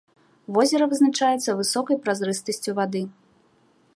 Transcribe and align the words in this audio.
Возера 0.55 0.85
вызначаецца 0.93 1.55
высокай 1.59 1.95
празрыстасцю 2.07 2.71
вады. 2.83 3.01